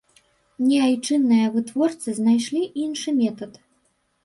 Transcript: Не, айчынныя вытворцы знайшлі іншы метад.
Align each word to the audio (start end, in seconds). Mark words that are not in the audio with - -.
Не, 0.69 0.77
айчынныя 0.85 1.51
вытворцы 1.59 2.15
знайшлі 2.21 2.61
іншы 2.87 3.17
метад. 3.21 3.63